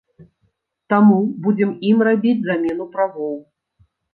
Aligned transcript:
Таму 0.93 1.17
будзем 1.47 1.75
ім 1.91 1.97
рабіць 2.09 2.35
замену 2.49 2.91
правоў. 2.97 3.35